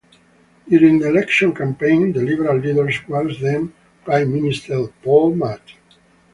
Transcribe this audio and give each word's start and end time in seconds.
During 0.67 0.97
the 0.97 1.09
election 1.09 1.53
campaign, 1.53 2.11
the 2.11 2.21
Liberal 2.23 2.57
leader 2.57 2.89
was 3.07 3.39
then-Prime 3.39 4.33
Minister 4.33 4.87
Paul 5.03 5.35
Martin. 5.35 5.77